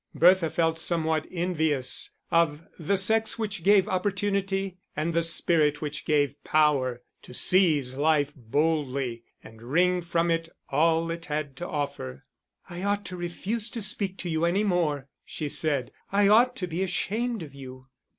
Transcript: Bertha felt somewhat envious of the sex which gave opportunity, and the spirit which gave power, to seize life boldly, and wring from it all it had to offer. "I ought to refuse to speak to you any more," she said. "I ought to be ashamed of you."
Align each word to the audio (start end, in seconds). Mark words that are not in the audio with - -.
Bertha 0.15 0.49
felt 0.49 0.79
somewhat 0.79 1.27
envious 1.29 2.09
of 2.31 2.65
the 2.79 2.97
sex 2.97 3.37
which 3.37 3.63
gave 3.63 3.87
opportunity, 3.87 4.79
and 4.95 5.13
the 5.13 5.21
spirit 5.21 5.79
which 5.79 6.05
gave 6.05 6.33
power, 6.43 7.03
to 7.21 7.35
seize 7.35 7.95
life 7.95 8.33
boldly, 8.35 9.21
and 9.43 9.61
wring 9.61 10.01
from 10.01 10.31
it 10.31 10.49
all 10.69 11.11
it 11.11 11.25
had 11.25 11.55
to 11.57 11.67
offer. 11.67 12.25
"I 12.67 12.81
ought 12.81 13.05
to 13.05 13.15
refuse 13.15 13.69
to 13.69 13.81
speak 13.83 14.17
to 14.17 14.29
you 14.29 14.43
any 14.43 14.63
more," 14.63 15.07
she 15.23 15.47
said. 15.47 15.91
"I 16.11 16.27
ought 16.27 16.55
to 16.55 16.65
be 16.65 16.81
ashamed 16.81 17.43
of 17.43 17.53
you." 17.53 17.85